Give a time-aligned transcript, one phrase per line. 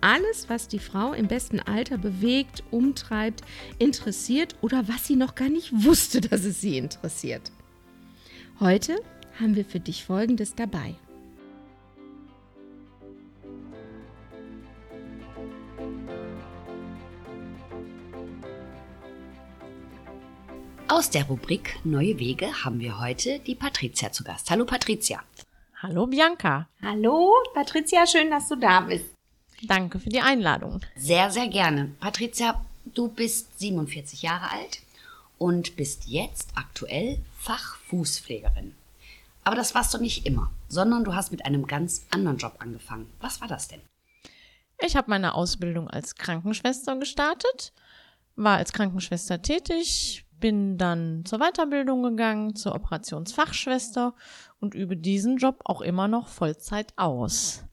[0.00, 3.42] alles, was die Frau im besten Alter bewegt, umtreibt,
[3.78, 7.50] interessiert oder was sie noch gar nicht wusste, dass es sie interessiert.
[8.60, 8.96] Heute
[9.40, 10.94] haben wir für dich Folgendes dabei.
[20.90, 24.50] Aus der Rubrik Neue Wege haben wir heute die Patricia zu Gast.
[24.50, 25.22] Hallo Patricia.
[25.80, 26.68] Hallo Bianca.
[26.82, 29.17] Hallo Patricia, schön, dass du da bist.
[29.62, 30.80] Danke für die Einladung.
[30.96, 31.92] Sehr, sehr gerne.
[32.00, 34.80] Patricia, du bist 47 Jahre alt
[35.38, 38.74] und bist jetzt aktuell Fachfußpflegerin.
[39.44, 43.10] Aber das warst du nicht immer, sondern du hast mit einem ganz anderen Job angefangen.
[43.20, 43.80] Was war das denn?
[44.80, 47.72] Ich habe meine Ausbildung als Krankenschwester gestartet,
[48.36, 54.14] war als Krankenschwester tätig, bin dann zur Weiterbildung gegangen, zur Operationsfachschwester
[54.60, 57.64] und übe diesen Job auch immer noch Vollzeit aus.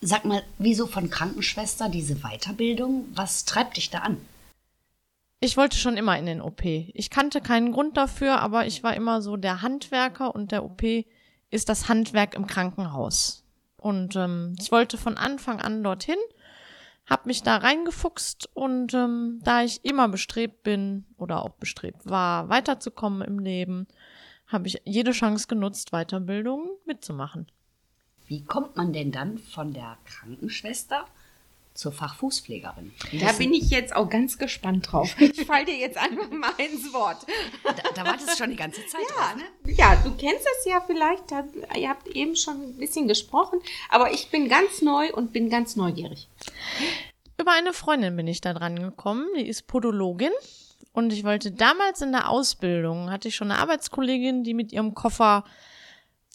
[0.00, 3.06] Sag mal, wieso von Krankenschwester diese Weiterbildung?
[3.14, 4.18] Was treibt dich da an?
[5.40, 6.64] Ich wollte schon immer in den OP.
[6.64, 10.82] Ich kannte keinen Grund dafür, aber ich war immer so der Handwerker und der OP
[11.50, 13.44] ist das Handwerk im Krankenhaus.
[13.76, 16.18] Und ähm, ich wollte von Anfang an dorthin
[17.08, 22.48] habe mich da reingefuchst und ähm, da ich immer bestrebt bin oder auch bestrebt war,
[22.50, 23.86] weiterzukommen im Leben,
[24.46, 27.46] habe ich jede Chance genutzt, Weiterbildung mitzumachen.
[28.28, 31.06] Wie kommt man denn dann von der Krankenschwester
[31.72, 32.92] zur Fachfußpflegerin?
[33.20, 35.16] Da bin ich jetzt auch ganz gespannt drauf.
[35.18, 37.24] Ich fall dir jetzt einfach mal ins Wort.
[37.64, 39.72] Da, da wartest du schon die ganze Zeit ja, drauf, ne?
[39.72, 41.24] Ja, du kennst es ja vielleicht.
[41.74, 43.60] Ihr habt eben schon ein bisschen gesprochen.
[43.88, 46.28] Aber ich bin ganz neu und bin ganz neugierig.
[47.40, 49.26] Über eine Freundin bin ich da dran gekommen.
[49.38, 50.32] Die ist Podologin.
[50.92, 54.94] Und ich wollte damals in der Ausbildung, hatte ich schon eine Arbeitskollegin, die mit ihrem
[54.94, 55.44] Koffer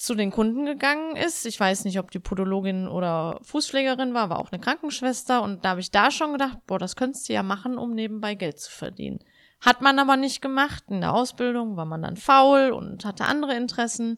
[0.03, 1.46] zu den Kunden gegangen ist.
[1.46, 5.41] Ich weiß nicht, ob die Podologin oder Fußpflegerin war, war auch eine Krankenschwester.
[5.41, 8.36] Und da habe ich da schon gedacht, boah, das könntest du ja machen, um nebenbei
[8.36, 9.19] Geld zu verdienen.
[9.62, 10.84] Hat man aber nicht gemacht.
[10.90, 14.18] In der Ausbildung war man dann faul und hatte andere Interessen.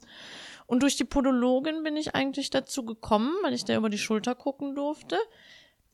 [0.66, 4.34] Und durch die Podologin bin ich eigentlich dazu gekommen, weil ich da über die Schulter
[4.34, 5.20] gucken durfte.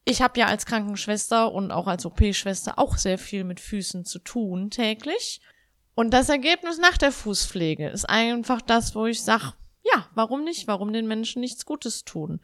[0.05, 4.19] Ich habe ja als Krankenschwester und auch als OP-Schwester auch sehr viel mit Füßen zu
[4.19, 5.41] tun täglich.
[5.95, 9.51] Und das Ergebnis nach der Fußpflege ist einfach das, wo ich sage,
[9.93, 10.67] ja, warum nicht?
[10.67, 12.39] Warum den Menschen nichts Gutes tun?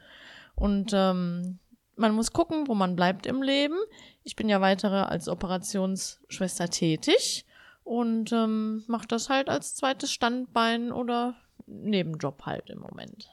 [0.55, 1.59] Und ähm,
[1.95, 3.77] man muss gucken, wo man bleibt im Leben.
[4.23, 7.45] Ich bin ja weitere als Operationsschwester tätig
[7.83, 13.29] und ähm, mache das halt als zweites Standbein oder Nebenjob halt im Moment.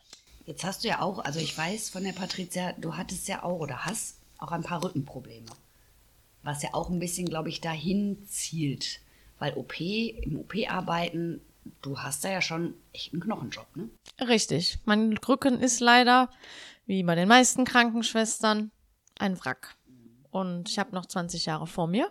[0.46, 3.60] Jetzt hast du ja auch, also ich weiß von der Patricia, du hattest ja auch
[3.60, 5.46] oder hast auch ein paar Rückenprobleme.
[6.42, 9.00] Was ja auch ein bisschen, glaube ich, dahin zielt.
[9.38, 11.40] Weil OP, im OP arbeiten,
[11.82, 13.90] du hast da ja schon echt einen Knochenjob, ne?
[14.20, 14.78] Richtig.
[14.84, 16.30] Mein Rücken ist leider,
[16.86, 18.70] wie bei den meisten Krankenschwestern,
[19.18, 19.76] ein Wrack.
[20.30, 22.10] Und ich habe noch 20 Jahre vor mir.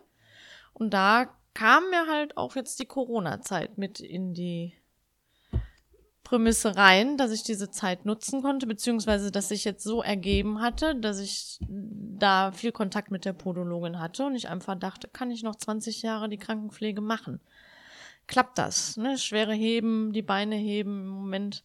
[0.73, 4.73] Und da kam mir halt auch jetzt die Corona-Zeit mit in die
[6.23, 10.95] Prämisse rein, dass ich diese Zeit nutzen konnte, beziehungsweise dass sich jetzt so ergeben hatte,
[10.95, 15.43] dass ich da viel Kontakt mit der Podologin hatte und ich einfach dachte, kann ich
[15.43, 17.39] noch 20 Jahre die Krankenpflege machen?
[18.27, 18.97] Klappt das.
[18.97, 19.17] Ne?
[19.17, 21.01] Schwere Heben, die Beine heben.
[21.01, 21.63] Im Moment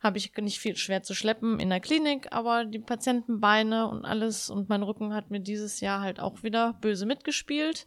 [0.00, 4.48] habe ich nicht viel schwer zu schleppen in der Klinik, aber die Patientenbeine und alles
[4.48, 7.86] und mein Rücken hat mir dieses Jahr halt auch wieder böse mitgespielt.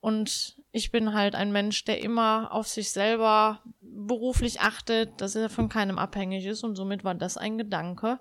[0.00, 5.50] Und ich bin halt ein Mensch, der immer auf sich selber beruflich achtet, dass er
[5.50, 6.64] von keinem abhängig ist.
[6.64, 8.20] Und somit war das ein Gedanke,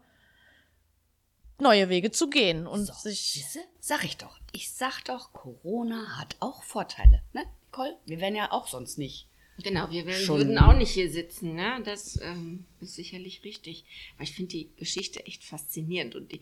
[1.59, 3.31] neue Wege zu gehen und so, sich.
[3.31, 3.59] Siehste?
[3.79, 4.39] Sag ich doch.
[4.51, 7.21] Ich sag doch, Corona hat auch Vorteile.
[7.33, 7.43] Ne?
[7.75, 7.97] Nicole?
[8.05, 9.27] Wir wären ja auch sonst nicht.
[9.63, 11.81] Genau, wir wären, würden auch nicht hier sitzen, ne?
[11.85, 13.85] Das ähm, ist sicherlich richtig.
[14.15, 16.41] Aber ich finde die Geschichte echt faszinierend und die,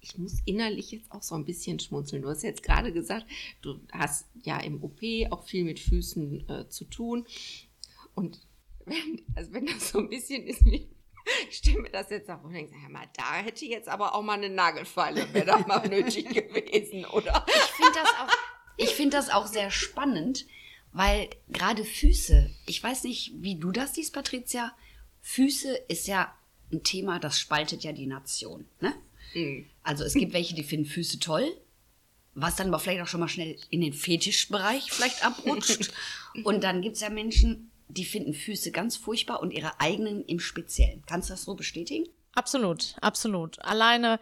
[0.00, 2.20] ich muss innerlich jetzt auch so ein bisschen schmunzeln.
[2.22, 3.26] Du hast jetzt gerade gesagt,
[3.62, 7.26] du hast ja im OP auch viel mit Füßen äh, zu tun.
[8.14, 8.40] Und
[8.84, 10.88] wenn, also wenn das so ein bisschen ist wie
[11.48, 14.22] ich stelle mir das jetzt auch und denke, ja mal, da hätte jetzt aber auch
[14.22, 17.46] mal eine Nagelfeile, wäre da mal nötig gewesen, oder?
[17.46, 18.36] Ich finde das auch,
[18.76, 20.46] ich finde das auch sehr spannend,
[20.92, 24.72] weil gerade Füße, ich weiß nicht, wie du das siehst, Patricia,
[25.20, 26.34] Füße ist ja
[26.72, 28.66] ein Thema, das spaltet ja die Nation.
[28.80, 28.94] Ne?
[29.34, 29.66] Mhm.
[29.82, 31.52] Also es gibt welche, die finden Füße toll
[32.34, 35.92] was dann aber vielleicht auch schon mal schnell in den Fetischbereich vielleicht abrutscht.
[36.44, 40.40] und dann gibt es ja Menschen, die finden Füße ganz furchtbar und ihre eigenen im
[40.40, 41.02] Speziellen.
[41.06, 42.08] Kannst du das so bestätigen?
[42.34, 43.62] Absolut, absolut.
[43.62, 44.18] Alleine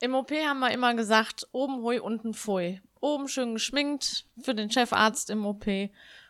[0.00, 2.80] im OP haben wir immer gesagt, oben hui, unten pfui.
[3.04, 5.66] Oben schön geschminkt für den Chefarzt im OP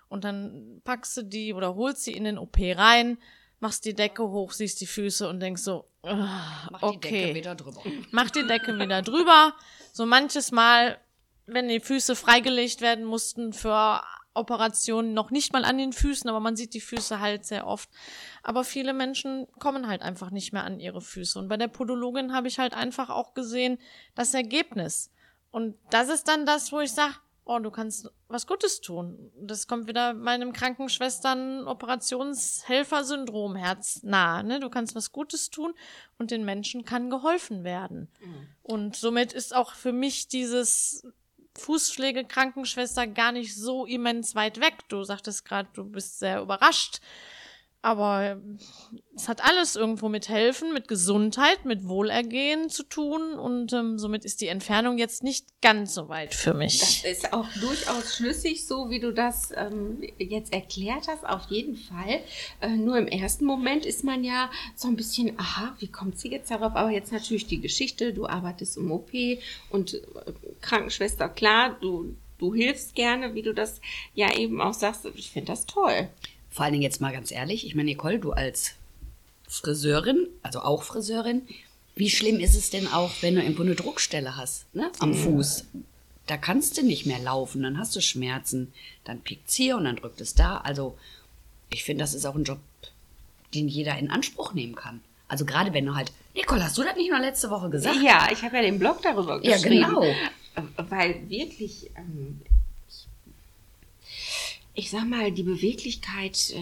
[0.08, 3.16] und dann packst du die oder holst sie in den OP rein,
[3.60, 6.98] machst die Decke hoch, siehst die Füße und denkst so, ah, Mach okay.
[7.00, 7.82] die Decke wieder drüber.
[8.10, 9.54] Mach die Decke wieder drüber.
[9.92, 10.98] So manches Mal,
[11.46, 14.02] wenn die Füße freigelegt werden mussten für
[14.34, 17.88] Operationen, noch nicht mal an den Füßen, aber man sieht die Füße halt sehr oft.
[18.42, 21.38] Aber viele Menschen kommen halt einfach nicht mehr an ihre Füße.
[21.38, 23.78] Und bei der Podologin habe ich halt einfach auch gesehen,
[24.16, 25.12] das Ergebnis.
[25.54, 27.14] Und das ist dann das, wo ich sage,
[27.44, 29.30] oh, du kannst was Gutes tun.
[29.40, 34.42] Das kommt wieder meinem Krankenschwestern Operationshelfer-Syndrom Herz nah.
[34.42, 34.58] Ne?
[34.58, 35.72] Du kannst was Gutes tun
[36.18, 38.10] und den Menschen kann geholfen werden.
[38.64, 41.06] Und somit ist auch für mich dieses
[41.56, 44.78] Fußpflege Krankenschwester gar nicht so immens weit weg.
[44.88, 47.00] Du sagtest gerade, du bist sehr überrascht.
[47.84, 48.40] Aber
[49.14, 54.24] es hat alles irgendwo mit Helfen, mit Gesundheit, mit Wohlergehen zu tun und ähm, somit
[54.24, 56.78] ist die Entfernung jetzt nicht ganz so weit für mich.
[56.80, 61.76] Das ist auch durchaus schlüssig, so wie du das ähm, jetzt erklärt hast, auf jeden
[61.76, 62.22] Fall.
[62.62, 66.30] Äh, nur im ersten Moment ist man ja so ein bisschen, aha, wie kommt sie
[66.30, 66.74] jetzt darauf?
[66.76, 69.10] Aber jetzt natürlich die Geschichte, du arbeitest im OP
[69.68, 70.00] und äh,
[70.62, 73.82] Krankenschwester, klar, du, du hilfst gerne, wie du das
[74.14, 75.06] ja eben auch sagst.
[75.16, 76.08] Ich finde das toll.
[76.54, 78.74] Vor allen Dingen jetzt mal ganz ehrlich, ich meine, Nicole, du als
[79.48, 81.42] Friseurin, also auch Friseurin,
[81.96, 85.64] wie schlimm ist es denn auch, wenn du irgendwo eine Druckstelle hast, ne, am Fuß?
[86.28, 88.72] Da kannst du nicht mehr laufen, dann hast du Schmerzen,
[89.02, 90.58] dann pickt's hier und dann drückt es da.
[90.58, 90.96] Also,
[91.70, 92.60] ich finde, das ist auch ein Job,
[93.52, 95.00] den jeder in Anspruch nehmen kann.
[95.26, 97.96] Also gerade wenn du halt, Nicole, hast du das nicht noch letzte Woche gesagt?
[98.00, 99.84] Ja, ich habe ja den Blog darüber Ja, geschrieben.
[99.86, 100.02] genau.
[100.02, 100.14] Äh,
[100.88, 102.40] Weil wirklich, ähm,
[104.74, 106.60] ich sag mal, die Beweglichkeit, äh,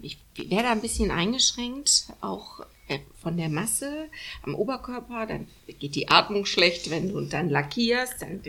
[0.00, 4.08] ich wäre da ein bisschen eingeschränkt, auch äh, von der Masse
[4.42, 5.26] am Oberkörper.
[5.26, 5.48] Dann
[5.78, 8.40] geht die Atmung schlecht, wenn du dann lackierst, dann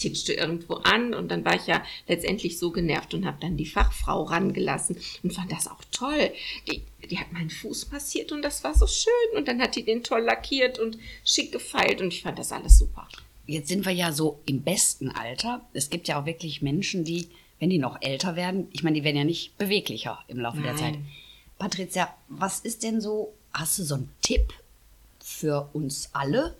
[0.00, 3.56] titscht du irgendwo an und dann war ich ja letztendlich so genervt und habe dann
[3.56, 6.32] die Fachfrau rangelassen und fand das auch toll.
[6.68, 9.84] Die, die hat meinen Fuß massiert und das war so schön und dann hat die
[9.84, 13.06] den toll lackiert und schick gefeilt und ich fand das alles super.
[13.46, 15.68] Jetzt sind wir ja so im besten Alter.
[15.72, 17.28] Es gibt ja auch wirklich Menschen, die,
[17.60, 20.72] wenn die noch älter werden, ich meine, die werden ja nicht beweglicher im Laufe der
[20.72, 20.78] Nein.
[20.78, 20.98] Zeit.
[21.58, 24.52] Patricia, was ist denn so, hast du so einen Tipp
[25.22, 26.56] für uns alle,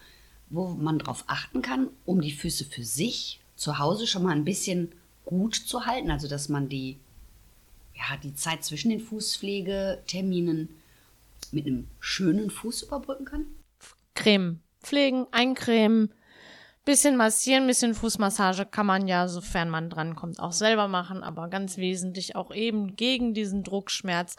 [0.51, 4.45] wo man drauf achten kann, um die Füße für sich zu Hause schon mal ein
[4.45, 4.93] bisschen
[5.25, 6.11] gut zu halten?
[6.11, 6.99] Also, dass man die,
[7.95, 10.69] ja, die Zeit zwischen den Fußpflegeterminen
[11.51, 13.47] mit einem schönen Fuß überbrücken kann?
[14.15, 16.13] Creme pflegen, eincremen,
[16.85, 21.77] bisschen massieren, bisschen Fußmassage kann man ja, sofern man drankommt, auch selber machen, aber ganz
[21.77, 24.37] wesentlich auch eben gegen diesen Druckschmerz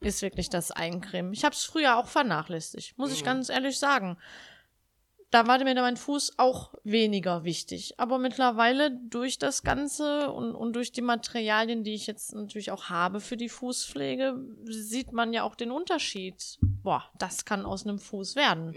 [0.00, 1.32] ist wirklich das Eincremen.
[1.32, 4.16] Ich habe es früher auch vernachlässigt, muss ich ganz ehrlich sagen.
[5.30, 7.94] Da war mir mein Fuß auch weniger wichtig.
[7.98, 12.90] Aber mittlerweile durch das Ganze und, und durch die Materialien, die ich jetzt natürlich auch
[12.90, 14.34] habe für die Fußpflege,
[14.64, 16.58] sieht man ja auch den Unterschied.
[16.82, 18.74] Boah, das kann aus einem Fuß werden.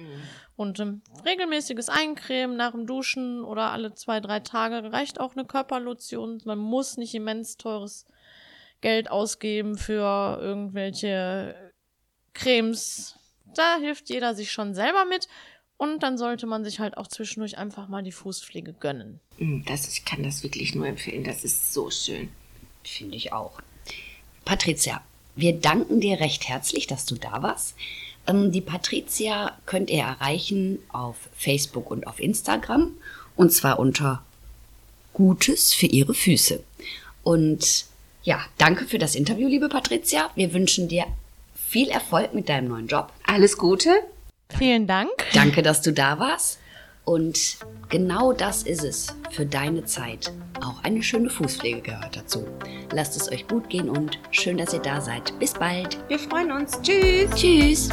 [0.55, 5.45] Und ähm, regelmäßiges Eincremen nach dem Duschen oder alle zwei, drei Tage reicht auch eine
[5.45, 6.39] Körperlotion.
[6.45, 8.05] Man muss nicht immens teures
[8.81, 11.73] Geld ausgeben für irgendwelche
[12.33, 13.17] Cremes.
[13.55, 15.27] Da hilft jeder sich schon selber mit.
[15.83, 19.19] Und dann sollte man sich halt auch zwischendurch einfach mal die Fußpflege gönnen.
[19.37, 21.25] Mm, Das, ich kann das wirklich nur empfehlen.
[21.25, 22.29] Das ist so schön.
[22.85, 23.59] Finde ich auch.
[24.45, 25.01] Patricia,
[25.35, 27.75] wir danken dir recht herzlich, dass du da warst.
[28.27, 32.91] Ähm, die Patricia könnt ihr erreichen auf Facebook und auf Instagram.
[33.35, 34.23] Und zwar unter
[35.11, 36.63] Gutes für ihre Füße.
[37.23, 37.87] Und
[38.23, 40.29] ja, danke für das Interview, liebe Patricia.
[40.35, 41.07] Wir wünschen dir
[41.55, 43.11] viel Erfolg mit deinem neuen Job.
[43.27, 43.89] Alles Gute.
[44.57, 45.09] Vielen Dank.
[45.33, 46.59] Danke, dass du da warst.
[47.05, 47.57] Und
[47.89, 50.31] genau das ist es für deine Zeit.
[50.61, 52.45] Auch eine schöne Fußpflege gehört dazu.
[52.93, 55.37] Lasst es euch gut gehen und schön, dass ihr da seid.
[55.39, 55.97] Bis bald.
[56.07, 56.79] Wir freuen uns.
[56.81, 57.29] Tschüss.
[57.35, 57.89] Tschüss.